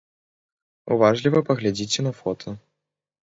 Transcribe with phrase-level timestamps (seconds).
[0.95, 2.49] Уважліва паглядзіце на фота.